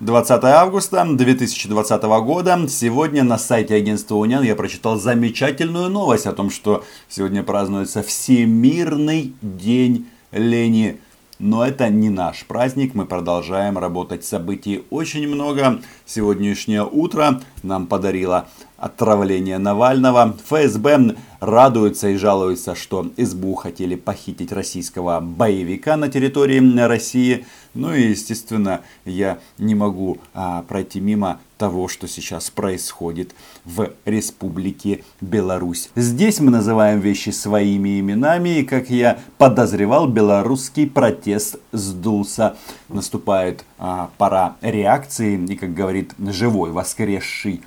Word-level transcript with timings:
20 0.00 0.44
августа 0.44 1.06
2020 1.10 2.02
года. 2.02 2.68
Сегодня 2.68 3.24
на 3.24 3.38
сайте 3.38 3.76
агентства 3.76 4.16
Униан 4.16 4.42
я 4.42 4.54
прочитал 4.54 4.98
замечательную 4.98 5.88
новость 5.88 6.26
о 6.26 6.34
том, 6.34 6.50
что 6.50 6.84
сегодня 7.08 7.42
празднуется 7.42 8.02
Всемирный 8.02 9.32
день 9.40 10.06
лени. 10.32 11.00
Но 11.38 11.66
это 11.66 11.88
не 11.88 12.10
наш 12.10 12.44
праздник, 12.44 12.94
мы 12.94 13.06
продолжаем 13.06 13.78
работать. 13.78 14.22
Событий 14.22 14.84
очень 14.90 15.26
много. 15.28 15.80
Сегодняшнее 16.04 16.84
утро 16.84 17.40
нам 17.62 17.86
подарило 17.86 18.48
отравление 18.78 19.58
Навального. 19.58 20.36
ФСБ 20.48 21.16
радуется 21.40 22.08
и 22.08 22.16
жалуется, 22.16 22.74
что 22.74 23.10
СБУ 23.16 23.54
хотели 23.54 23.94
похитить 23.94 24.52
российского 24.52 25.20
боевика 25.20 25.96
на 25.96 26.08
территории 26.08 26.78
России. 26.86 27.46
Ну 27.74 27.94
и, 27.94 28.08
естественно, 28.08 28.80
я 29.04 29.38
не 29.58 29.74
могу 29.74 30.18
а, 30.32 30.62
пройти 30.62 31.00
мимо 31.00 31.40
того, 31.58 31.88
что 31.88 32.06
сейчас 32.08 32.50
происходит 32.50 33.34
в 33.64 33.90
Республике 34.04 35.04
Беларусь. 35.20 35.90
Здесь 35.94 36.40
мы 36.40 36.50
называем 36.50 37.00
вещи 37.00 37.30
своими 37.30 38.00
именами, 38.00 38.60
и, 38.60 38.62
как 38.64 38.90
я 38.90 39.18
подозревал, 39.38 40.06
белорусский 40.06 40.86
протест 40.86 41.56
сдулся. 41.72 42.56
Наступает 42.88 43.64
а, 43.78 44.10
пора 44.16 44.56
реакции, 44.62 45.38
и, 45.38 45.56
как 45.56 45.74
говорит 45.74 46.12
живой, 46.18 46.70
воскресший 46.70 47.62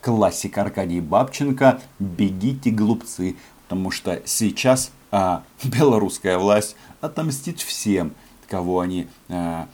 классик 0.00 0.56
Аркадий 0.58 1.00
Бабченко 1.00 1.80
«Бегите, 1.98 2.70
глупцы», 2.70 3.36
потому 3.68 3.90
что 3.90 4.22
сейчас 4.24 4.92
а, 5.10 5.44
белорусская 5.64 6.38
власть 6.38 6.76
отомстит 7.00 7.60
всем, 7.60 8.12
кого 8.48 8.80
они 8.80 9.08
а, 9.28 9.68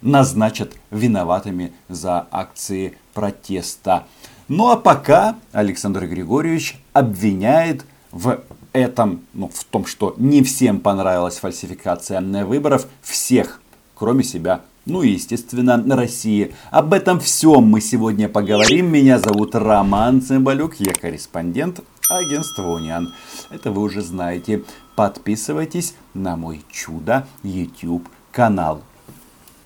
назначат 0.00 0.74
виноватыми 0.90 1.72
за 1.88 2.26
акции 2.30 2.96
протеста. 3.14 4.06
Ну 4.48 4.70
а 4.70 4.76
пока 4.76 5.36
Александр 5.52 6.06
Григорьевич 6.06 6.78
обвиняет 6.92 7.84
в 8.10 8.42
этом, 8.72 9.22
ну, 9.32 9.48
в 9.48 9.64
том, 9.64 9.86
что 9.86 10.14
не 10.18 10.42
всем 10.42 10.80
понравилась 10.80 11.38
фальсификация 11.38 12.20
выборов, 12.44 12.86
всех, 13.02 13.60
кроме 13.94 14.24
себя 14.24 14.62
ну 14.86 15.02
и, 15.02 15.10
естественно, 15.10 15.82
России. 15.96 16.54
Об 16.70 16.92
этом 16.92 17.20
всем 17.20 17.64
мы 17.64 17.80
сегодня 17.80 18.28
поговорим. 18.28 18.92
Меня 18.92 19.18
зовут 19.18 19.54
Роман 19.54 20.20
Цымбалюк, 20.20 20.74
я 20.78 20.92
корреспондент 20.92 21.80
агентства 22.08 22.68
Униан. 22.68 23.14
Это 23.50 23.70
вы 23.70 23.82
уже 23.82 24.02
знаете. 24.02 24.64
Подписывайтесь 24.96 25.94
на 26.14 26.36
мой 26.36 26.62
чудо 26.70 27.26
YouTube 27.42 28.08
канал. 28.30 28.82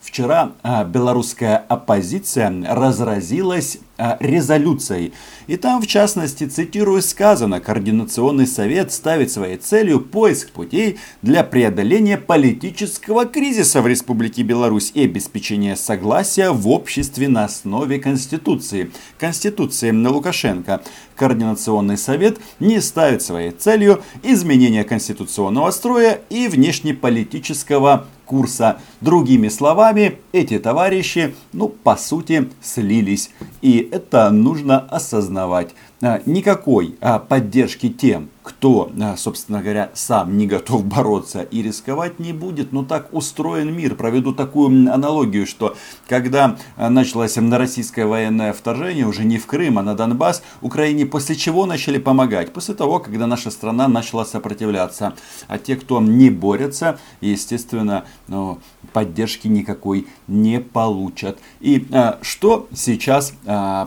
Вчера 0.01 0.53
а, 0.63 0.85
белорусская 0.85 1.57
оппозиция 1.57 2.53
разразилась 2.73 3.79
резолюцией. 3.99 5.13
И 5.47 5.57
там, 5.57 5.81
в 5.81 5.87
частности, 5.87 6.45
цитирую, 6.45 7.03
сказано, 7.03 7.61
Координационный 7.61 8.47
совет 8.47 8.93
ставит 8.93 9.31
своей 9.31 9.57
целью 9.57 10.01
поиск 10.01 10.51
путей 10.51 10.99
для 11.23 11.45
преодоления 11.45 12.19
политического 12.19 13.27
кризиса 13.27 13.81
в 13.81 13.87
Республике 13.87 14.43
Беларусь 14.43 14.91
и 14.95 15.05
обеспечения 15.05 15.77
согласия 15.77 16.51
в 16.51 16.69
обществе 16.69 17.29
на 17.29 17.45
основе 17.45 17.99
Конституции. 17.99 18.91
Конституции 19.19 19.91
на 19.91 20.11
Лукашенко. 20.11 20.83
Координационный 21.15 21.97
совет 21.97 22.39
не 22.61 22.81
ставит 22.81 23.23
своей 23.23 23.51
целью 23.51 24.03
изменения 24.23 24.85
конституционного 24.85 25.71
строя 25.71 26.21
и 26.29 26.49
внешнеполитического 26.49 28.07
курса. 28.27 28.81
Другими 29.01 29.49
словами, 29.49 30.19
эти 30.33 30.59
товарищи, 30.59 31.35
ну, 31.53 31.69
по 31.69 31.97
сути, 31.97 32.51
слились. 32.61 33.31
И 33.63 33.86
это 33.91 34.31
нужно 34.31 34.81
осознавать. 34.81 35.75
А, 36.03 36.21
никакой 36.27 36.97
а, 37.01 37.19
поддержки 37.19 37.89
тем, 37.89 38.29
кто, 38.43 38.93
а, 39.01 39.17
собственно 39.17 39.63
говоря, 39.63 39.91
сам 39.95 40.37
не 40.37 40.47
готов 40.47 40.85
бороться 40.87 41.41
и 41.43 41.63
рисковать 41.63 42.19
не 42.19 42.35
будет. 42.35 42.73
Но 42.73 42.85
так 42.85 43.15
устроен 43.15 43.75
мир. 43.75 43.95
Проведу 43.95 44.35
такую 44.35 44.93
аналогию, 44.93 45.47
что 45.47 45.75
когда 46.07 46.59
началось 46.77 47.37
на 47.37 47.57
российское 47.57 48.05
военное 48.05 48.53
вторжение, 48.53 49.07
уже 49.07 49.25
не 49.25 49.39
в 49.39 49.47
Крым, 49.47 49.79
а 49.79 49.83
на 49.83 49.95
Донбасс, 49.95 50.43
Украине 50.61 51.07
после 51.07 51.35
чего 51.35 51.65
начали 51.65 51.99
помогать? 51.99 52.53
После 52.53 52.75
того, 52.75 52.99
когда 52.99 53.27
наша 53.27 53.51
страна 53.51 53.89
начала 53.89 54.27
сопротивляться. 54.27 55.15
А 55.49 55.59
те, 55.59 55.77
кто 55.77 56.01
не 56.01 56.29
борется, 56.29 56.99
естественно, 57.23 58.05
ну, 58.29 58.59
поддержки 58.97 59.47
никакой 59.47 60.07
не 60.27 60.59
получат. 60.59 61.39
И 61.61 61.87
что 62.23 62.67
сейчас 62.75 63.35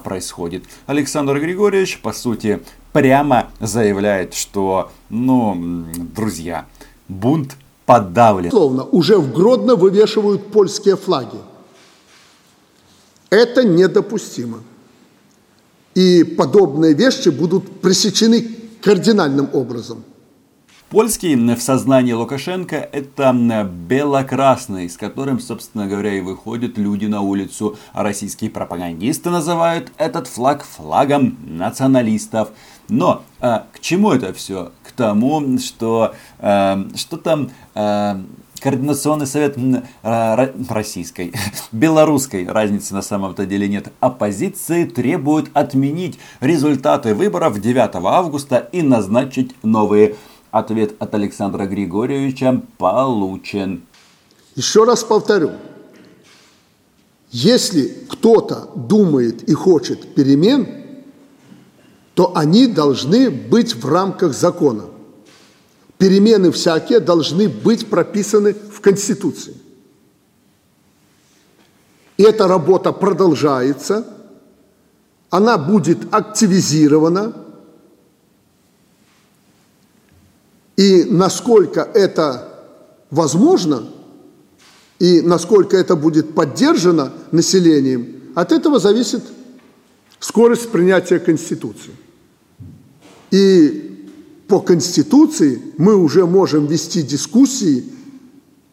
происходит? 0.04 0.66
Александр 0.86 1.40
Григорьевич 1.40 2.00
по 2.00 2.14
сути, 2.14 2.60
прямо 2.94 3.50
заявляет, 3.60 4.36
что, 4.36 4.92
ну, 5.10 5.88
друзья, 6.16 6.68
бунт 7.08 7.58
подавлен. 7.88 8.52
Словно 8.52 8.84
уже 8.84 9.18
в 9.18 9.34
Гродно 9.34 9.76
вывешивают 9.76 10.52
польские 10.52 10.96
флаги. 10.96 11.40
Это 13.32 13.64
недопустимо. 13.64 14.60
И 15.96 16.24
подобные 16.24 16.94
вещи 16.94 17.30
будут 17.30 17.82
пресечены 17.82 18.48
кардинальным 18.80 19.50
образом. 19.54 20.04
Польский 20.90 21.36
в 21.36 21.62
сознании 21.62 22.14
Лукашенко 22.14 22.76
это 22.78 23.32
бело-красный, 23.88 24.90
с 24.90 24.98
которым, 24.98 25.40
собственно 25.40 25.86
говоря, 25.86 26.16
и 26.16 26.22
выходят 26.22 26.80
люди 26.80 27.06
на 27.06 27.22
улицу. 27.22 27.78
А 27.94 28.02
российские 28.02 28.50
пропагандисты 28.50 29.30
называют 29.30 29.92
этот 29.98 30.26
флаг 30.26 30.64
флагом 30.64 31.38
националистов. 31.46 32.50
Но 32.88 33.22
а, 33.40 33.68
к 33.72 33.80
чему 33.82 34.14
это 34.14 34.34
все? 34.34 34.72
К 34.84 34.92
тому, 34.94 35.60
что, 35.60 36.16
а, 36.40 36.84
что 36.96 37.18
там 37.18 37.52
а, 37.76 38.20
Координационный 38.60 39.28
совет 39.28 39.58
российской, 40.02 41.34
белорусской, 41.72 42.48
разницы 42.48 42.96
на 42.96 43.04
самом-то 43.04 43.46
деле 43.46 43.70
нет, 43.70 43.94
оппозиции 44.00 44.86
требует 44.86 45.50
отменить 45.54 46.20
результаты 46.42 47.14
выборов 47.14 47.62
9 47.62 47.92
августа 47.94 48.58
и 48.72 48.82
назначить 48.82 49.56
новые. 49.64 50.16
Ответ 50.52 50.96
от 51.00 51.14
Александра 51.14 51.66
Григорьевича 51.66 52.62
получен. 52.78 53.84
Еще 54.56 54.84
раз 54.84 55.04
повторю. 55.04 55.52
Если 57.30 58.08
кто-то 58.10 58.72
думает 58.76 59.44
и 59.44 59.54
хочет 59.54 60.16
перемен, 60.16 60.68
то 62.16 62.36
они 62.36 62.66
должны 62.66 63.30
быть 63.30 63.76
в 63.76 63.88
рамках 63.88 64.34
закона. 64.34 64.86
Перемены 66.00 66.52
всякие 66.52 67.00
должны 67.00 67.48
быть 67.48 67.88
прописаны 67.88 68.54
в 68.54 68.82
Конституции. 68.82 69.56
И 72.18 72.24
эта 72.24 72.48
работа 72.48 72.92
продолжается, 72.92 74.06
она 75.30 75.60
будет 75.60 76.12
активизирована– 76.12 77.34
И 80.80 81.04
насколько 81.04 81.82
это 81.94 82.48
возможно, 83.12 83.84
и 84.98 85.20
насколько 85.20 85.76
это 85.76 85.98
будет 85.98 86.34
поддержано 86.34 87.12
населением, 87.34 88.32
от 88.34 88.54
этого 88.54 88.80
зависит 88.80 89.22
скорость 90.20 90.72
принятия 90.72 91.20
Конституции. 91.20 91.92
И 93.30 94.08
по 94.48 94.62
Конституции 94.62 95.62
мы 95.78 95.98
уже 95.98 96.26
можем 96.26 96.66
вести 96.68 97.02
дискуссии 97.02 97.84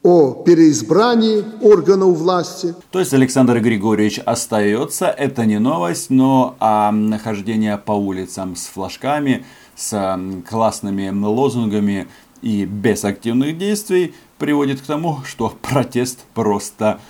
о 0.05 0.45
переизбрании 0.45 1.45
органов 1.61 2.19
власти. 2.19 2.77
То 2.93 3.01
есть 3.01 3.15
Александр 3.15 3.59
Григорьевич 3.59 4.21
остается, 4.25 5.07
это 5.07 5.45
не 5.45 5.59
новость, 5.59 6.11
но 6.11 6.55
а 6.61 6.93
нахождение 6.93 7.77
по 7.79 7.91
улицам 7.91 8.55
с 8.55 8.67
флажками– 8.67 9.45
с 9.77 10.19
классными 10.49 11.11
лозунгами 11.11 12.09
и 12.43 12.65
без 12.65 13.05
активных 13.05 13.59
действий 13.59 14.15
приводит 14.39 14.81
к 14.81 14.85
тому, 14.85 15.21
что 15.25 15.55
протест 15.63 16.21
просто 16.35 17.01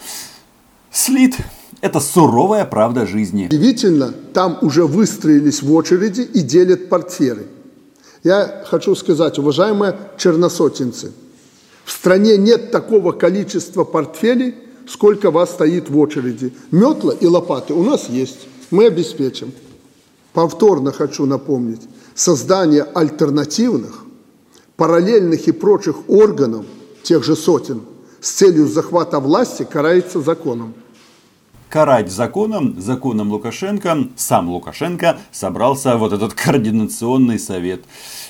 слит. 0.90 1.36
Это 1.80 2.00
суровая 2.00 2.64
правда 2.64 3.06
жизни. 3.06 3.46
Удивительно, 3.46 4.12
там 4.32 4.58
уже 4.62 4.84
выстроились 4.86 5.62
в 5.62 5.72
очереди 5.72 6.22
и 6.22 6.40
делят 6.40 6.88
портфели. 6.88 7.46
Я 8.24 8.64
хочу 8.66 8.94
сказать, 8.94 9.38
уважаемые 9.38 9.96
черносотенцы, 10.18 11.12
в 11.84 11.92
стране 11.92 12.36
нет 12.36 12.72
такого 12.72 13.12
количества 13.12 13.84
портфелей, 13.84 14.56
сколько 14.88 15.30
вас 15.30 15.50
стоит 15.50 15.88
в 15.88 15.98
очереди. 15.98 16.52
Метла 16.72 17.12
и 17.12 17.26
лопаты 17.26 17.74
у 17.74 17.84
нас 17.84 18.08
есть, 18.08 18.48
мы 18.70 18.86
обеспечим. 18.86 19.52
Повторно 20.32 20.92
хочу 20.92 21.24
напомнить, 21.26 21.82
создание 22.16 22.82
альтернативных, 22.82 24.04
параллельных 24.76 25.46
и 25.46 25.52
прочих 25.52 26.08
органов, 26.08 26.64
тех 27.04 27.22
же 27.22 27.36
сотен, 27.36 27.82
с 28.20 28.32
целью 28.32 28.66
захвата 28.66 29.20
власти 29.20 29.62
карается 29.62 30.20
законом. 30.20 30.74
карать 31.68 32.10
законом, 32.10 32.80
законом 32.80 33.30
Лукашенко, 33.30 34.08
сам 34.16 34.48
Лукашенко 34.48 35.18
собрался 35.30 35.96
вот 35.98 36.12
этот 36.12 36.32
координационный 36.32 37.38
совет. 37.38 37.84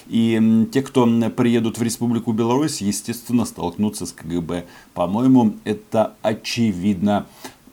И 0.09 0.67
те, 0.73 0.83
кто 0.83 1.07
приедут 1.37 1.79
в 1.79 1.83
Республику 1.83 2.33
Беларусь, 2.33 2.81
естественно, 2.81 3.45
столкнутся 3.45 4.07
с 4.07 4.13
КГБ. 4.13 4.65
По-моему, 4.95 5.55
это 5.65 6.15
очевидно. 6.23 7.27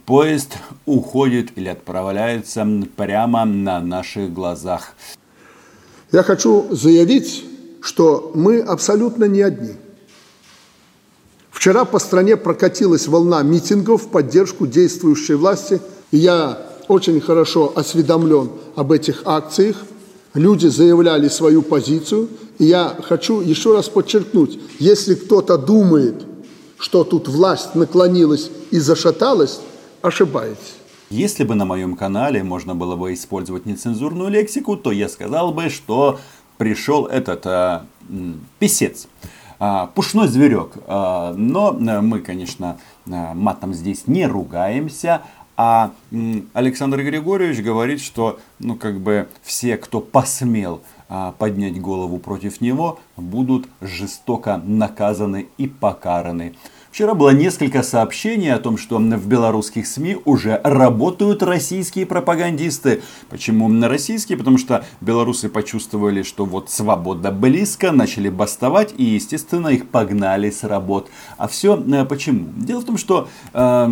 Поезд 0.05 0.57
уходит 0.85 1.57
или 1.57 1.69
отправляется 1.69 2.67
прямо 2.95 3.45
на 3.45 3.79
наших 3.79 4.31
глазах. 4.33 4.95
Я 6.13 6.21
хочу 6.21 6.67
заявить, 6.69 7.43
что 7.81 8.31
мы 8.35 8.59
абсолютно 8.59 9.25
не 9.25 9.41
одни. 9.41 9.73
Вчера 11.49 11.85
по 11.85 11.97
стране 11.97 12.37
прокатилась 12.37 13.07
волна 13.07 13.41
митингов 13.41 14.03
в 14.03 14.09
поддержку 14.09 14.67
действующей 14.67 15.33
власти. 15.33 15.81
И 16.11 16.17
я 16.17 16.67
очень 16.87 17.19
хорошо 17.19 17.73
осведомлен 17.75 18.51
об 18.75 18.91
этих 18.91 19.23
акциях. 19.25 19.77
Люди 20.35 20.67
заявляли 20.67 21.29
свою 21.29 21.63
позицию. 21.63 22.29
И 22.59 22.65
я 22.65 22.95
хочу 23.01 23.41
еще 23.41 23.73
раз 23.73 23.89
подчеркнуть, 23.89 24.59
если 24.77 25.15
кто-то 25.15 25.57
думает, 25.57 26.23
что 26.77 27.03
тут 27.03 27.27
власть 27.27 27.73
наклонилась 27.73 28.51
и 28.69 28.77
зашаталась, 28.77 29.61
ошибаетесь. 30.03 30.82
Если 31.13 31.43
бы 31.43 31.53
на 31.53 31.63
моем 31.65 31.95
канале 31.95 32.41
можно 32.43 32.73
было 32.73 32.95
бы 32.95 33.13
использовать 33.13 33.67
нецензурную 33.67 34.31
лексику, 34.31 34.75
то 34.75 34.91
я 34.91 35.07
сказал 35.07 35.53
бы, 35.53 35.69
что 35.69 36.19
пришел 36.57 37.05
этот 37.05 37.45
а, 37.45 37.85
писец. 38.57 39.07
А, 39.59 39.85
пушной 39.93 40.27
зверек. 40.27 40.71
А, 40.87 41.35
но 41.37 41.77
э, 41.79 42.01
мы, 42.01 42.19
конечно, 42.19 42.79
э, 43.05 43.11
матом 43.35 43.75
здесь 43.75 44.07
не 44.07 44.25
ругаемся. 44.25 45.21
А 45.55 45.91
Александр 46.53 47.03
Григорьевич 47.03 47.63
говорит, 47.63 48.01
что 48.01 48.39
ну, 48.57 48.75
как 48.75 48.99
бы 48.99 49.27
все, 49.43 49.77
кто 49.77 50.01
посмел 50.01 50.81
а, 51.09 51.33
поднять 51.37 51.79
голову 51.79 52.17
против 52.17 52.59
него, 52.59 52.99
будут 53.17 53.67
жестоко 53.81 54.57
наказаны 54.57 55.45
и 55.59 55.67
покараны. 55.67 56.55
Вчера 56.93 57.15
было 57.15 57.31
несколько 57.31 57.81
сообщений 57.81 58.53
о 58.53 58.59
том, 58.59 58.77
что 58.77 58.99
в 58.99 59.27
белорусских 59.27 59.87
СМИ 59.87 60.19
уже 60.25 60.61
работают 60.63 61.41
российские 61.41 62.05
пропагандисты. 62.05 63.01
Почему 63.31 63.67
на 63.67 63.89
российские? 63.89 64.37
Потому 64.37 64.59
что 64.59 64.85
белорусы 65.01 65.49
почувствовали, 65.49 66.21
что 66.21 66.45
вот 66.45 66.69
свобода 66.69 67.31
близко, 67.31 67.91
начали 67.91 68.29
бастовать 68.29 68.93
и, 68.95 69.05
естественно, 69.05 69.69
их 69.69 69.89
погнали 69.89 70.51
с 70.51 70.63
работ. 70.63 71.09
А 71.39 71.47
все 71.47 71.83
э, 71.83 72.05
почему? 72.05 72.49
Дело 72.57 72.81
в 72.81 72.85
том, 72.85 72.97
что... 72.99 73.27
Э, 73.53 73.89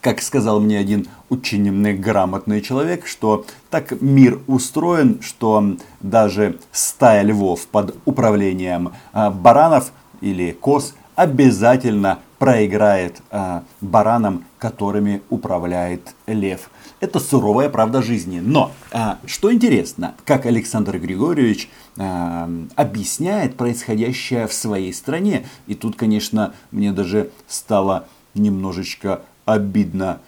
как 0.00 0.22
сказал 0.22 0.60
мне 0.60 0.78
один 0.78 1.08
очень 1.30 1.96
грамотный 2.00 2.62
человек, 2.62 3.06
что 3.06 3.44
так 3.70 4.00
мир 4.00 4.40
устроен, 4.46 5.20
что 5.20 5.76
даже 6.00 6.60
стая 6.70 7.24
львов 7.24 7.66
под 7.66 7.96
управлением 8.06 8.92
э, 9.12 9.28
баранов 9.28 9.92
или 10.22 10.52
коз– 10.52 10.94
обязательно 11.16 12.20
проиграет 12.38 13.22
э, 13.30 13.62
баранам, 13.80 14.44
которыми 14.58 15.22
управляет 15.30 16.14
лев. 16.26 16.70
Это 17.00 17.18
суровая 17.18 17.70
правда 17.70 18.02
жизни. 18.02 18.40
Но 18.40 18.72
э, 18.92 19.14
что 19.24 19.52
интересно, 19.52 20.14
как 20.24 20.46
Александр 20.46 20.98
Григорьевич 20.98 21.70
э, 21.96 22.66
объясняет 22.76 23.56
происходящее 23.56 24.46
в 24.46 24.52
своей 24.52 24.92
стране. 24.92 25.46
И 25.66 25.74
тут, 25.74 25.96
конечно, 25.96 26.54
мне 26.70 26.92
даже 26.92 27.30
стало 27.48 28.06
немножечко 28.34 29.22
обидно. 29.46 30.20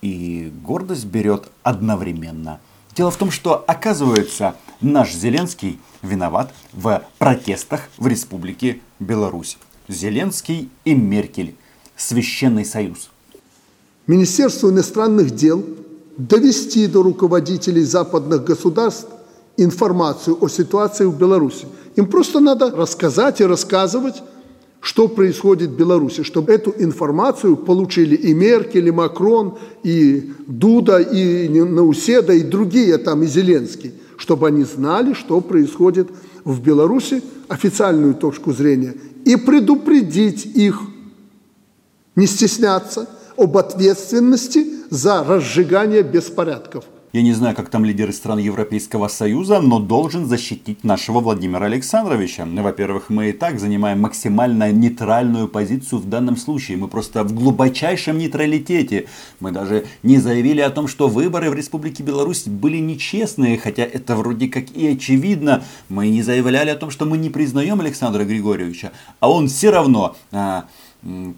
И 0.00 0.50
гордость 0.64 1.04
берет 1.04 1.50
одновременно. 1.62 2.60
Дело 2.96 3.10
в 3.10 3.16
том, 3.16 3.30
что 3.30 3.64
оказывается 3.66 4.56
наш 4.80 5.12
Зеленский 5.12 5.78
виноват 6.02 6.52
в 6.72 7.02
протестах 7.18 7.82
в 7.98 8.06
Республике 8.06 8.80
Беларусь. 8.98 9.58
Зеленский 9.88 10.70
и 10.84 10.94
Меркель. 10.94 11.54
Священный 11.96 12.64
союз. 12.64 13.10
Министерство 14.06 14.70
иностранных 14.70 15.34
дел 15.34 15.64
довести 16.16 16.86
до 16.86 17.02
руководителей 17.02 17.82
западных 17.82 18.44
государств 18.44 19.08
информацию 19.56 20.36
о 20.40 20.48
ситуации 20.48 21.04
в 21.04 21.16
Беларуси. 21.16 21.66
Им 21.96 22.06
просто 22.06 22.40
надо 22.40 22.70
рассказать 22.70 23.40
и 23.40 23.44
рассказывать, 23.44 24.22
что 24.80 25.08
происходит 25.08 25.70
в 25.70 25.76
Беларуси, 25.76 26.22
чтобы 26.22 26.52
эту 26.52 26.72
информацию 26.78 27.56
получили 27.56 28.14
и 28.14 28.32
Меркель, 28.32 28.88
и 28.88 28.92
Макрон, 28.92 29.58
и 29.82 30.32
Дуда, 30.46 30.98
и 30.98 31.48
Науседа, 31.48 32.32
и 32.32 32.42
другие 32.42 32.96
там, 32.98 33.24
и 33.24 33.26
Зеленский, 33.26 33.92
чтобы 34.16 34.46
они 34.46 34.62
знали, 34.62 35.14
что 35.14 35.40
происходит 35.40 36.08
в 36.44 36.60
Беларуси, 36.62 37.22
официальную 37.48 38.14
точку 38.14 38.52
зрения, 38.52 38.94
и 39.28 39.36
предупредить 39.36 40.46
их, 40.46 40.80
не 42.16 42.26
стесняться 42.26 43.06
об 43.36 43.58
ответственности 43.58 44.66
за 44.90 45.22
разжигание 45.22 46.02
беспорядков– 46.02 46.84
я 47.12 47.22
не 47.22 47.32
знаю, 47.32 47.56
как 47.56 47.70
там 47.70 47.84
лидеры 47.84 48.12
стран 48.12 48.38
Европейского 48.38 49.08
Союза, 49.08 49.60
но 49.60 49.78
должен 49.78 50.26
защитить 50.26 50.84
нашего 50.84 51.20
Владимира 51.20 51.64
Александровича. 51.64 52.46
Во-первых, 52.46 53.08
мы 53.08 53.30
и 53.30 53.32
так 53.32 53.58
занимаем 53.58 54.00
максимально 54.00 54.70
нейтральную 54.72 55.48
позицию 55.48 56.00
в 56.00 56.08
данном 56.08 56.36
случае. 56.36 56.76
Мы 56.76 56.88
просто 56.88 57.24
в 57.24 57.32
глубочайшем 57.32 58.18
нейтралитете. 58.18 59.06
Мы 59.40 59.52
даже 59.52 59.86
не 60.02 60.18
заявили 60.18 60.60
о 60.60 60.70
том, 60.70 60.86
что 60.86 61.08
выборы 61.08 61.50
в 61.50 61.54
Республике 61.54 62.02
Беларусь 62.02 62.46
были 62.46 62.76
нечестные, 62.76 63.56
хотя 63.56 63.84
это 63.84 64.14
вроде 64.14 64.48
как 64.48 64.70
и 64.70 64.88
очевидно. 64.88 65.64
Мы 65.88 66.08
не 66.08 66.22
заявляли 66.22 66.70
о 66.70 66.76
том, 66.76 66.90
что 66.90 67.06
мы 67.06 67.16
не 67.16 67.30
признаем 67.30 67.80
Александра 67.80 68.24
Григорьевича, 68.24 68.92
а 69.20 69.30
он 69.30 69.48
все 69.48 69.70
равно... 69.70 70.16
А, 70.30 70.66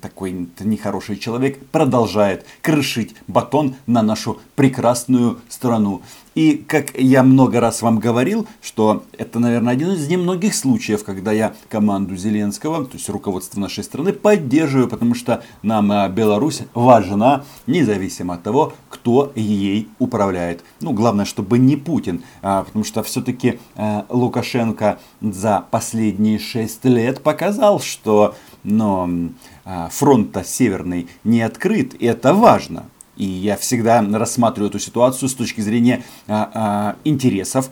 такой 0.00 0.48
нехороший 0.60 1.16
человек 1.16 1.58
продолжает 1.66 2.46
крышить 2.62 3.14
батон 3.26 3.76
на 3.86 4.02
нашу 4.02 4.38
прекрасную 4.56 5.38
страну. 5.48 6.02
И 6.34 6.64
как 6.66 6.96
я 6.96 7.22
много 7.24 7.58
раз 7.60 7.82
вам 7.82 7.98
говорил, 7.98 8.46
что 8.62 9.02
это, 9.18 9.40
наверное, 9.40 9.72
один 9.72 9.92
из 9.92 10.08
немногих 10.08 10.54
случаев, 10.54 11.04
когда 11.04 11.32
я 11.32 11.54
команду 11.68 12.16
Зеленского, 12.16 12.84
то 12.84 12.96
есть 12.96 13.08
руководство 13.08 13.58
нашей 13.58 13.82
страны, 13.82 14.12
поддерживаю, 14.12 14.88
потому 14.88 15.14
что 15.14 15.42
нам 15.62 15.90
э, 15.90 16.08
Беларусь 16.08 16.62
важна, 16.72 17.44
независимо 17.66 18.34
от 18.34 18.44
того, 18.44 18.74
кто 18.88 19.32
ей 19.34 19.88
управляет. 19.98 20.62
Ну, 20.80 20.92
главное, 20.92 21.24
чтобы 21.24 21.58
не 21.58 21.76
Путин, 21.76 22.22
а, 22.42 22.62
потому 22.62 22.84
что 22.84 23.02
все-таки 23.02 23.58
э, 23.74 24.02
Лукашенко 24.08 25.00
за 25.20 25.64
последние 25.70 26.38
шесть 26.38 26.84
лет 26.84 27.22
показал, 27.22 27.80
что 27.80 28.36
но 28.62 29.08
а, 29.64 29.88
фронт-то 29.88 30.44
северный 30.44 31.08
не 31.24 31.42
открыт, 31.42 31.94
это 32.00 32.34
важно. 32.34 32.86
И 33.16 33.24
я 33.24 33.56
всегда 33.56 34.02
рассматриваю 34.02 34.70
эту 34.70 34.78
ситуацию 34.78 35.28
с 35.28 35.34
точки 35.34 35.60
зрения 35.60 36.02
а, 36.26 36.50
а, 36.54 36.96
интересов 37.04 37.70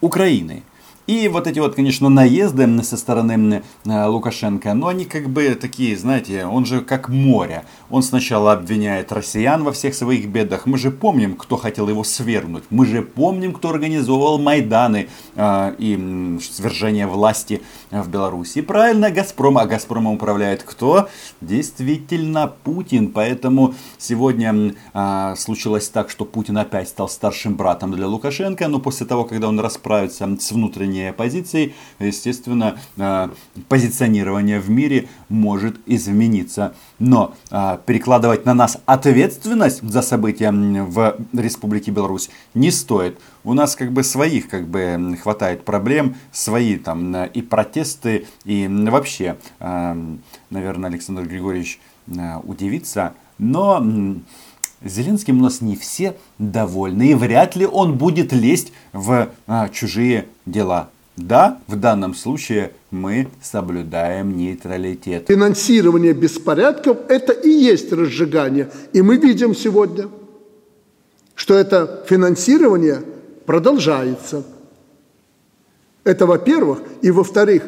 Украины. 0.00 0.62
И 1.08 1.26
вот 1.28 1.46
эти 1.46 1.58
вот, 1.58 1.74
конечно, 1.74 2.10
наезды 2.10 2.82
со 2.82 2.98
стороны 2.98 3.62
э, 3.86 4.06
Лукашенко, 4.06 4.74
но 4.74 4.88
они 4.88 5.06
как 5.06 5.30
бы 5.30 5.54
такие, 5.54 5.96
знаете, 5.96 6.44
он 6.44 6.66
же 6.66 6.82
как 6.82 7.08
море. 7.08 7.64
Он 7.88 8.02
сначала 8.02 8.52
обвиняет 8.52 9.10
россиян 9.10 9.64
во 9.64 9.72
всех 9.72 9.94
своих 9.94 10.28
бедах. 10.28 10.66
Мы 10.66 10.76
же 10.76 10.90
помним, 10.90 11.36
кто 11.36 11.56
хотел 11.56 11.88
его 11.88 12.04
свергнуть. 12.04 12.64
Мы 12.68 12.84
же 12.84 13.00
помним, 13.00 13.54
кто 13.54 13.70
организовывал 13.70 14.38
Майданы 14.38 15.08
э, 15.34 15.74
и 15.78 16.38
свержение 16.42 17.06
власти 17.06 17.62
в 17.90 18.06
Беларуси. 18.10 18.60
Правильно, 18.60 19.10
Газпром. 19.10 19.56
А 19.56 19.64
Газпромом 19.64 20.16
управляет 20.16 20.62
кто? 20.62 21.08
Действительно, 21.40 22.52
Путин. 22.64 23.12
Поэтому 23.12 23.74
сегодня 23.96 24.74
э, 24.92 25.34
случилось 25.38 25.88
так, 25.88 26.10
что 26.10 26.26
Путин 26.26 26.58
опять 26.58 26.90
стал 26.90 27.08
старшим 27.08 27.56
братом 27.56 27.92
для 27.92 28.06
Лукашенко. 28.06 28.68
Но 28.68 28.78
после 28.78 29.06
того, 29.06 29.24
когда 29.24 29.48
он 29.48 29.58
расправится 29.58 30.28
с 30.38 30.52
внутренней 30.52 30.97
изменения 30.98 31.12
позиций, 31.12 31.74
естественно, 31.98 32.78
э, 32.96 33.28
позиционирование 33.68 34.60
в 34.60 34.70
мире 34.70 35.08
может 35.28 35.76
измениться. 35.86 36.74
Но 36.98 37.34
э, 37.50 37.78
перекладывать 37.86 38.44
на 38.44 38.54
нас 38.54 38.78
ответственность 38.86 39.82
за 39.82 40.02
события 40.02 40.50
в 40.50 41.16
Республике 41.32 41.90
Беларусь 41.90 42.30
не 42.54 42.70
стоит. 42.70 43.18
У 43.44 43.54
нас 43.54 43.76
как 43.76 43.92
бы 43.92 44.02
своих 44.02 44.48
как 44.48 44.66
бы 44.66 45.16
хватает 45.22 45.64
проблем, 45.64 46.16
свои 46.32 46.76
там 46.76 47.14
э, 47.14 47.30
и 47.34 47.42
протесты, 47.42 48.26
и 48.44 48.68
вообще, 48.68 49.36
наверное, 50.50 50.90
Александр 50.90 51.22
Григорьевич 51.22 51.80
удивится, 52.44 53.14
но 53.38 53.84
Зеленским 54.84 55.40
у 55.40 55.42
нас 55.42 55.60
не 55.60 55.76
все 55.76 56.16
довольны, 56.38 57.10
и 57.10 57.14
вряд 57.14 57.56
ли 57.56 57.66
он 57.66 57.98
будет 57.98 58.32
лезть 58.32 58.72
в 58.92 59.28
а, 59.46 59.68
чужие 59.70 60.26
дела. 60.46 60.90
Да, 61.16 61.58
в 61.66 61.74
данном 61.74 62.14
случае 62.14 62.70
мы 62.92 63.28
соблюдаем 63.42 64.36
нейтралитет. 64.36 65.26
Финансирование 65.26 66.12
беспорядков– 66.12 66.98
это 67.08 67.32
и 67.32 67.50
есть 67.50 67.92
разжигание. 67.92 68.70
И 68.92 69.02
мы 69.02 69.16
видим 69.16 69.54
сегодня, 69.56 70.08
что 71.34 71.54
это 71.54 72.04
финансирование 72.08 73.02
продолжается. 73.46 74.44
Это 76.04 76.24
во-первых. 76.24 76.82
И 77.02 77.10
во-вторых, 77.10 77.64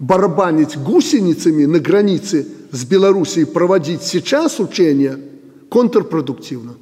барабанить 0.00 0.76
гусеницами 0.76 1.66
на 1.66 1.78
границе 1.78 2.48
с 2.72 2.84
Белоруссией, 2.84 3.46
проводить 3.46 4.02
сейчас 4.02 4.58
учения 4.58 5.20
контрпродуктивно. 5.68 6.74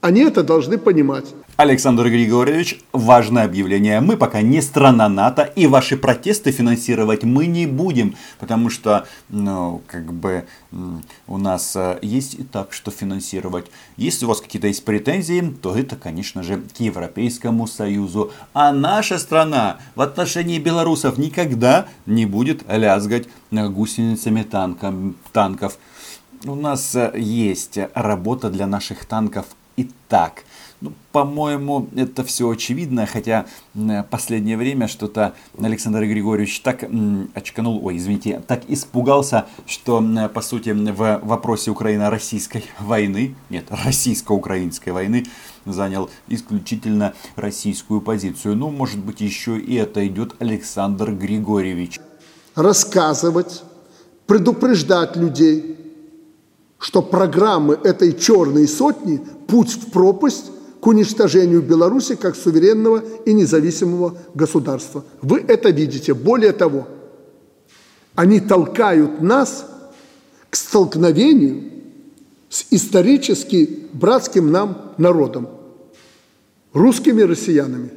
Они 0.00 0.20
это 0.20 0.42
должны 0.42 0.78
понимать. 0.78 1.34
Александр 1.56 2.08
Григорьевич, 2.08 2.80
важное 2.92 3.44
объявление. 3.44 4.00
Мы 4.00 4.16
пока 4.16 4.42
не 4.42 4.62
страна 4.62 5.08
НАТО, 5.08 5.42
и 5.42 5.66
ваши 5.66 5.96
протесты 5.96 6.52
финансировать 6.52 7.24
мы 7.24 7.46
не 7.46 7.66
будем, 7.66 8.14
потому 8.38 8.70
что, 8.70 9.08
ну, 9.28 9.82
как 9.88 10.12
бы, 10.12 10.44
у 11.26 11.36
нас 11.36 11.74
э, 11.74 11.98
есть 12.00 12.34
и 12.34 12.44
так, 12.44 12.72
что 12.72 12.92
финансировать. 12.92 13.66
Если 13.96 14.24
у 14.24 14.28
вас 14.28 14.40
какие-то 14.40 14.68
есть 14.68 14.84
претензии, 14.84 15.52
то 15.60 15.76
это, 15.76 15.96
конечно 15.96 16.44
же, 16.44 16.62
к 16.76 16.78
Европейскому 16.78 17.66
Союзу. 17.66 18.30
А 18.54 18.72
наша 18.72 19.18
страна 19.18 19.78
в 19.96 20.00
отношении 20.00 20.60
белорусов 20.60 21.18
никогда 21.18 21.88
не 22.06 22.24
будет 22.24 22.62
лязгать 22.70 23.26
гусеницами 23.50 24.44
танком, 24.44 25.16
танков. 25.32 25.76
У 26.44 26.54
нас 26.54 26.94
э, 26.94 27.12
есть 27.16 27.78
работа 27.94 28.50
для 28.50 28.66
наших 28.66 29.04
танков 29.04 29.46
и 29.76 29.90
так. 30.08 30.44
Ну, 30.80 30.92
по-моему, 31.10 31.88
это 31.96 32.22
все 32.22 32.48
очевидно, 32.48 33.06
хотя 33.06 33.46
последнее 34.10 34.56
время 34.56 34.86
что-то 34.86 35.34
Александр 35.60 36.04
Григорьевич 36.04 36.60
так 36.60 36.84
очканул, 37.34 37.84
ой, 37.84 37.96
извините, 37.96 38.40
так 38.46 38.62
испугался, 38.68 39.46
что, 39.66 40.00
по 40.32 40.40
сути, 40.40 40.70
в 40.70 41.20
вопросе 41.24 41.72
Украино-российской 41.72 42.64
войны, 42.78 43.34
нет, 43.50 43.66
российско-украинской 43.70 44.90
войны, 44.90 45.26
занял 45.64 46.10
исключительно 46.28 47.14
российскую 47.34 48.00
позицию. 48.00 48.54
Ну, 48.54 48.70
может 48.70 48.98
быть, 49.00 49.20
еще 49.20 49.58
и 49.58 49.74
это 49.74 50.06
идет 50.06 50.36
Александр 50.38 51.10
Григорьевич. 51.10 51.98
Рассказывать, 52.54 53.64
предупреждать 54.26 55.16
людей, 55.16 55.77
что 56.78 57.02
программы 57.02 57.78
этой 57.82 58.12
черной 58.12 58.68
сотни– 58.68 59.20
путь 59.48 59.72
в 59.72 59.90
пропасть 59.90 60.50
к 60.80 60.86
уничтожению 60.86 61.62
Беларуси 61.62 62.14
как 62.14 62.36
суверенного 62.36 63.02
и 63.24 63.32
независимого 63.32 64.16
государства. 64.34 65.04
Вы 65.22 65.44
это 65.46 65.70
видите. 65.70 66.14
Более 66.14 66.52
того, 66.52 66.86
они 68.14 68.40
толкают 68.40 69.20
нас 69.20 69.66
к 70.50 70.56
столкновению 70.56 71.64
с 72.48 72.66
исторически 72.70 73.88
братским 73.92 74.50
нам 74.52 74.92
народом, 74.98 75.48
русскими 76.72 77.22
россиянами. 77.22 77.90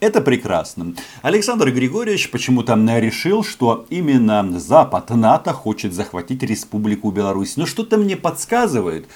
Это 0.00 0.20
прекрасно. 0.20 0.94
Александр 1.22 1.72
Григорьевич 1.72 2.30
почему-то 2.30 2.76
решил, 3.00 3.42
что 3.42 3.84
именно 3.90 4.58
Запад 4.60 5.10
НАТО 5.10 5.52
хочет 5.52 5.92
захватить 5.92 6.44
Республику 6.44 7.10
Беларусь. 7.10 7.56
Но 7.56 7.66
что-то 7.66 7.96
мне 7.98 8.16
подсказывает, 8.16 9.08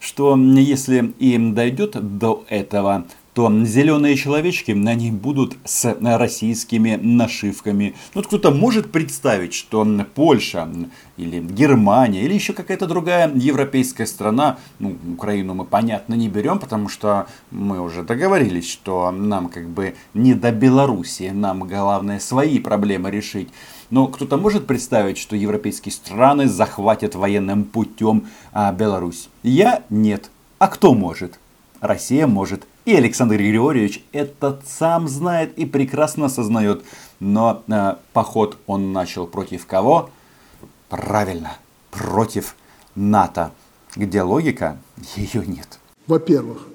что 0.00 0.34
если 0.36 1.12
им 1.18 1.54
дойдет 1.54 2.18
до 2.18 2.44
этого, 2.48 3.06
то 3.34 3.50
зеленые 3.64 4.16
человечки, 4.16 4.72
они 4.72 5.10
будут 5.10 5.56
с 5.64 5.96
российскими 6.00 6.96
нашивками. 6.96 7.94
Ну, 8.14 8.20
вот 8.20 8.26
кто-то 8.26 8.50
может 8.50 8.92
представить, 8.92 9.54
что 9.54 9.86
Польша 10.14 10.68
или 11.16 11.40
Германия 11.40 12.22
или 12.22 12.34
еще 12.34 12.52
какая-то 12.52 12.86
другая 12.86 13.32
европейская 13.34 14.06
страна, 14.06 14.58
ну, 14.78 14.96
Украину 15.14 15.54
мы, 15.54 15.64
понятно, 15.64 16.14
не 16.14 16.28
берем, 16.28 16.58
потому 16.58 16.88
что 16.88 17.26
мы 17.50 17.80
уже 17.80 18.02
договорились, 18.02 18.70
что 18.70 19.10
нам 19.10 19.48
как 19.48 19.66
бы 19.68 19.94
не 20.12 20.34
до 20.34 20.52
Беларуси, 20.52 21.30
нам 21.32 21.60
главное 21.60 22.20
свои 22.20 22.58
проблемы 22.58 23.10
решить. 23.10 23.48
Но 23.88 24.08
кто-то 24.08 24.36
может 24.36 24.66
представить, 24.66 25.18
что 25.18 25.36
европейские 25.36 25.92
страны 25.92 26.48
захватят 26.48 27.14
военным 27.14 27.64
путем 27.64 28.26
а, 28.52 28.72
Беларусь? 28.72 29.28
Я 29.42 29.82
нет. 29.90 30.30
А 30.58 30.68
кто 30.68 30.94
может? 30.94 31.38
Россия 31.80 32.26
может. 32.26 32.66
И 32.84 32.94
Александр 32.94 33.36
Григорьевич 33.36 34.04
этот 34.12 34.66
сам 34.66 35.08
знает 35.08 35.56
и 35.58 35.66
прекрасно 35.66 36.26
осознает. 36.26 36.82
Но 37.20 37.62
э, 37.68 37.94
поход 38.12 38.56
он 38.66 38.92
начал 38.92 39.26
против 39.26 39.66
кого? 39.66 40.10
Правильно, 40.88 41.56
против 41.90 42.56
НАТО. 42.94 43.52
Где 43.94 44.22
логика? 44.22 44.78
Ее 45.16 45.44
нет. 45.46 45.78
Во-первых, 46.06 46.66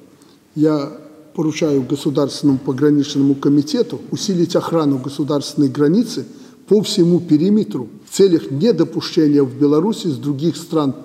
я 0.56 0.92
поручаю 1.36 1.82
Государственному 1.84 2.60
пограничному 2.60 3.36
комитету 3.36 4.02
усилить 4.12 4.56
охрану 4.56 4.98
государственной 4.98 5.70
границы– 5.70 6.26
по 6.68 6.82
всему 6.82 7.20
периметру 7.20 7.88
в 8.06 8.16
целях 8.16 8.52
недопущения 8.52 9.44
в 9.44 9.56
Беларуси 9.58 10.08
с 10.08 10.18
других 10.18 10.58
стран 10.58 10.96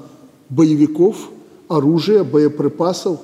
боевиков, 0.48 1.16
оружия, 1.68 2.24
боеприпасов, 2.24 3.20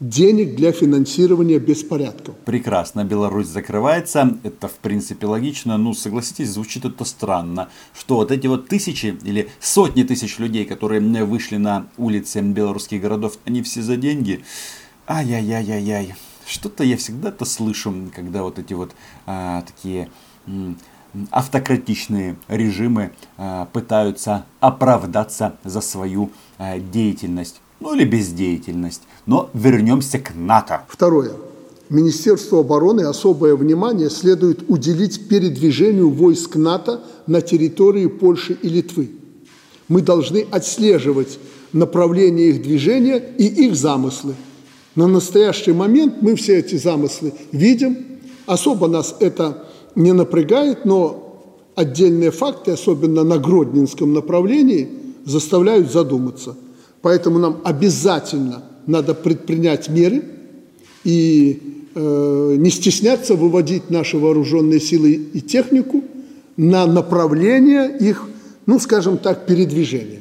денег 0.00 0.56
для 0.56 0.72
финансирования 0.72 1.58
беспорядков. 1.58 2.34
Прекрасно, 2.46 3.04
Беларусь 3.04 3.46
закрывается, 3.46 4.38
это 4.42 4.66
в 4.66 4.74
принципе 4.76 5.26
логично, 5.26 5.76
ну 5.76 5.92
согласитесь, 5.92 6.48
звучит 6.48 6.86
это 6.86 7.04
странно, 7.04 7.68
что 7.96 8.16
вот 8.16 8.32
эти 8.32 8.46
вот 8.46 8.68
тысячи 8.68 9.18
или 9.22 9.50
сотни 9.60 10.02
тысяч 10.02 10.38
людей, 10.38 10.64
которые 10.64 11.00
вышли 11.24 11.56
на 11.56 11.86
улицы 11.98 12.40
белорусских 12.40 13.02
городов, 13.02 13.38
они 13.44 13.62
все 13.62 13.82
за 13.82 13.96
деньги, 13.96 14.42
ай-яй-яй-яй-яй, 15.06 16.14
что-то 16.46 16.82
я 16.82 16.96
всегда-то 16.96 17.44
слышу, 17.44 17.94
когда 18.14 18.42
вот 18.42 18.58
эти 18.58 18.72
вот 18.72 18.92
а, 19.26 19.62
такие 19.62 20.08
автократичные 21.30 22.36
режимы 22.48 23.12
э, 23.36 23.66
пытаются 23.72 24.46
оправдаться 24.60 25.56
за 25.64 25.80
свою 25.80 26.30
э, 26.58 26.78
деятельность. 26.78 27.60
Ну 27.80 27.94
или 27.94 28.04
бездеятельность. 28.04 29.02
Но 29.26 29.50
вернемся 29.54 30.18
к 30.18 30.34
НАТО. 30.34 30.84
Второе. 30.88 31.32
Министерству 31.88 32.58
обороны 32.58 33.00
особое 33.00 33.56
внимание 33.56 34.10
следует 34.10 34.68
уделить 34.68 35.28
передвижению 35.28 36.10
войск 36.10 36.56
НАТО 36.56 37.00
на 37.26 37.40
территории 37.40 38.06
Польши 38.06 38.56
и 38.62 38.68
Литвы. 38.68 39.10
Мы 39.88 40.02
должны 40.02 40.46
отслеживать 40.52 41.38
направление 41.72 42.50
их 42.50 42.62
движения 42.62 43.16
и 43.38 43.46
их 43.66 43.74
замыслы. 43.74 44.34
На 44.94 45.08
настоящий 45.08 45.72
момент 45.72 46.16
мы 46.20 46.36
все 46.36 46.58
эти 46.58 46.76
замыслы 46.76 47.32
видим. 47.50 47.96
Особо 48.46 48.86
нас 48.86 49.16
это 49.18 49.64
не 49.96 50.12
напрягает, 50.12 50.84
но 50.84 51.56
отдельные 51.74 52.30
факты, 52.30 52.72
особенно 52.72 53.24
на 53.24 53.38
Гродненском 53.38 54.12
направлении, 54.12 54.88
заставляют 55.24 55.90
задуматься. 55.90 56.56
Поэтому 57.02 57.38
нам 57.38 57.60
обязательно 57.64 58.62
надо 58.86 59.14
предпринять 59.14 59.88
меры 59.88 60.22
и 61.04 61.86
э, 61.94 62.56
не 62.58 62.70
стесняться 62.70 63.34
выводить 63.34 63.90
наши 63.90 64.18
вооруженные 64.18 64.80
силы 64.80 65.12
и 65.12 65.40
технику 65.40 66.04
на 66.56 66.86
направление 66.86 67.96
их, 67.98 68.28
ну, 68.66 68.78
скажем 68.78 69.18
так, 69.18 69.46
передвижения. 69.46 70.20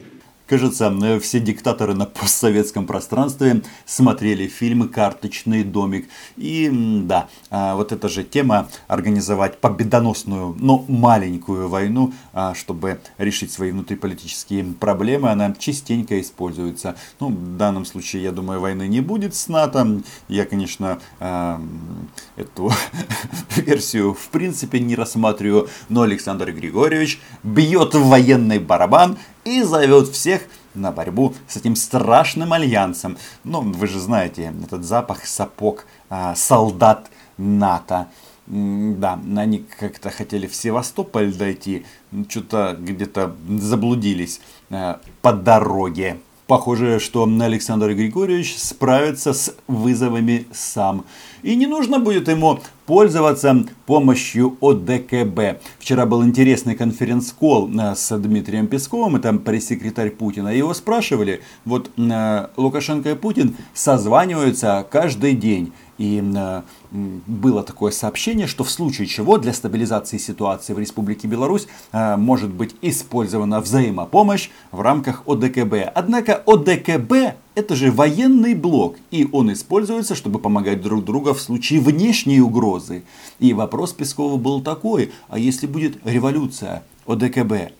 Кажется, 0.49 0.91
все 1.19 1.39
диктаторы 1.39 1.93
на 1.93 2.07
постсоветском 2.07 2.87
пространстве 2.87 3.61
смотрели 3.85 4.47
фильмы 4.47 4.87
«Карточный 4.87 5.63
домик». 5.63 6.09
И 6.37 6.67
да, 7.03 7.29
а, 7.51 7.75
вот 7.75 7.91
эта 7.91 8.09
же 8.09 8.23
тема 8.23 8.67
организовать 8.87 9.59
победоносную, 9.59 10.55
но 10.59 10.83
маленькую 10.87 11.69
войну, 11.69 12.13
а, 12.33 12.55
чтобы 12.55 12.99
решить 13.19 13.51
свои 13.51 13.71
внутриполитические 13.71 14.63
проблемы, 14.63 15.29
она 15.29 15.53
частенько 15.53 16.19
используется. 16.19 16.95
Ну, 17.19 17.27
в 17.27 17.57
данном 17.57 17.85
случае, 17.85 18.23
я 18.23 18.31
думаю, 18.31 18.59
войны 18.59 18.87
не 18.87 19.01
будет 19.01 19.35
с 19.35 19.49
НАТО. 19.49 20.01
Я, 20.29 20.47
конечно, 20.47 20.99
а, 21.19 21.61
эту 22.37 22.71
версию 23.69 24.13
в 24.13 24.29
принципе 24.29 24.79
не 24.79 24.95
рассматриваю, 24.95 25.69
но 25.89 26.01
Александр 26.01 26.51
Григорьевич 26.51 27.19
бьет 27.43 27.93
военный 27.93 28.59
барабан 28.59 29.17
и 29.45 29.61
зовет 29.61 30.07
всех 30.09 30.41
на 30.73 30.91
борьбу 30.91 31.35
с 31.47 31.57
этим 31.57 31.75
страшным 31.75 32.53
альянсом. 32.53 33.17
Ну, 33.43 33.61
вы 33.61 33.87
же 33.87 33.99
знаете, 33.99 34.53
этот 34.63 34.83
запах 34.83 35.25
сапог 35.25 35.85
а, 36.09 36.35
солдат 36.35 37.11
НАТО. 37.37 38.07
Да, 38.47 39.19
они 39.37 39.59
как-то 39.79 40.09
хотели 40.09 40.47
в 40.47 40.55
Севастополь 40.55 41.31
дойти, 41.31 41.85
что-то 42.27 42.75
где-то 42.79 43.35
заблудились 43.59 44.41
э, 44.71 44.95
по 45.21 45.33
дороге. 45.33 46.17
Похоже, 46.49 46.97
что 46.99 47.29
Александр 47.41 47.93
Григорьевич 47.93 48.57
справится 48.57 49.33
с 49.33 49.55
вызовами 49.67 50.47
сам. 50.51 51.05
И 51.43 51.55
не 51.55 51.67
нужно 51.67 51.99
будет 51.99 52.27
ему 52.27 52.59
пользоваться 52.87 53.65
помощью 53.85 54.57
ОДКБ. 54.59 55.61
Вчера 55.77 56.07
был 56.07 56.23
интересный 56.23 56.73
конференц-колл 56.73 57.69
э, 57.69 57.93
с 57.95 58.17
Дмитрием 58.17 58.65
Песковым, 58.65 59.17
это 59.17 59.31
пресс-секретарь 59.33 60.09
Путина. 60.09 60.47
Его 60.47 60.73
спрашивали, 60.73 61.41
вот 61.65 61.91
э, 61.97 62.47
Лукашенко 62.57 63.11
и 63.11 63.15
Путин 63.15 63.55
созваниваются 63.75 64.83
каждый 64.89 65.33
день. 65.33 65.71
И 65.99 66.23
э, 66.23 66.61
было 66.91 67.61
такое 67.61 67.91
сообщение, 67.91 68.47
что 68.47 68.63
в 68.63 68.71
случае 68.71 69.05
чего 69.05 69.37
для 69.37 69.53
стабилизации 69.53 70.17
ситуации 70.17 70.73
в 70.73 70.79
Республике 70.79 71.27
Беларусь 71.27 71.67
э, 71.91 72.15
может 72.15 72.49
быть 72.49 72.73
использована 72.81 73.59
взаимопомощь 73.59 74.49
в 74.71 74.79
рамках 74.79 75.23
ОДКБ. 75.27 75.91
Однако 75.93 76.41
ОДКБ 76.47 77.35
это 77.55 77.75
же 77.75 77.91
военный 77.91 78.55
блок, 78.55 78.95
и 79.11 79.27
он 79.31 79.51
используется, 79.51 80.15
чтобы 80.15 80.39
помогать 80.39 80.81
друг 80.81 81.03
другу 81.03 81.33
в 81.33 81.41
случае 81.41 81.81
внешней 81.81 82.39
угрозы. 82.39 83.03
И 83.39 83.53
вопрос 83.53 83.91
Пескова 83.91 84.37
был 84.37 84.61
такой, 84.61 85.11
а 85.27 85.37
если 85.37 85.67
будет 85.67 85.99
революция 86.05 86.83
ОДКБ, 87.07 87.73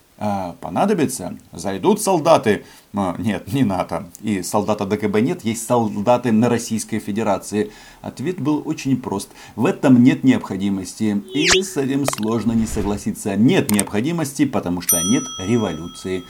понадобится, 0.60 1.36
зайдут 1.52 2.02
солдаты, 2.02 2.64
а, 2.92 3.14
нет, 3.18 3.52
не 3.52 3.64
НАТО, 3.64 4.08
и 4.20 4.42
солдата 4.42 4.84
ДКБ 4.84 5.20
нет, 5.20 5.44
есть 5.44 5.66
солдаты 5.66 6.30
на 6.30 6.48
Российской 6.48 6.98
Федерации. 6.98 7.70
Ответ 8.02 8.40
был 8.40 8.62
очень 8.64 9.00
прост. 9.00 9.30
В 9.56 9.64
этом 9.64 10.02
нет 10.02 10.22
необходимости, 10.22 11.22
и 11.34 11.62
с 11.62 11.76
этим 11.76 12.04
сложно 12.04 12.52
не 12.52 12.66
согласиться. 12.66 13.34
Нет 13.36 13.70
необходимости, 13.70 14.44
потому 14.44 14.82
что 14.82 15.00
нет 15.00 15.24
революции. 15.38 16.24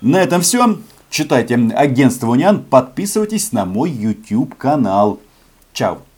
На 0.00 0.20
этом 0.20 0.42
все. 0.42 0.78
Читайте 1.10 1.54
агентство 1.54 2.28
Униан, 2.28 2.62
подписывайтесь 2.64 3.52
на 3.52 3.64
мой 3.64 3.90
YouTube 3.90 4.56
канал. 4.56 5.20
Чао. 5.72 6.08